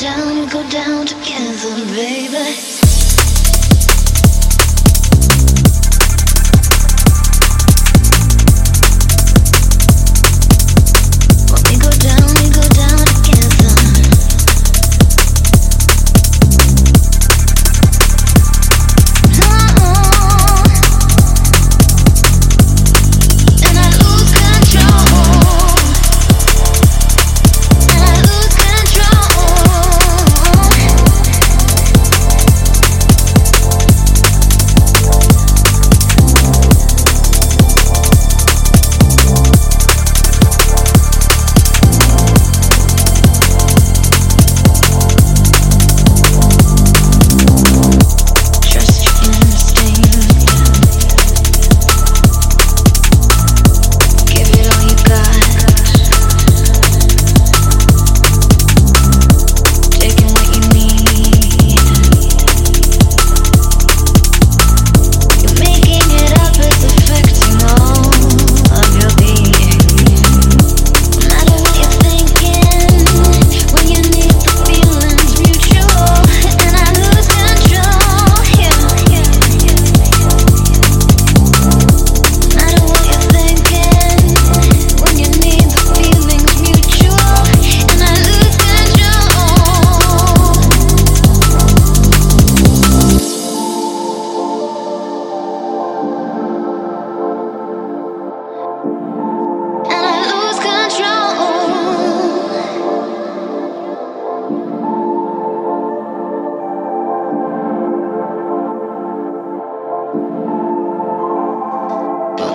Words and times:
down, 0.00 0.48
go 0.48 0.66
down 0.70 1.04
together, 1.04 1.74
baby. 1.94 2.79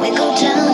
we 0.05 0.15
go 0.15 0.35
down. 0.35 0.64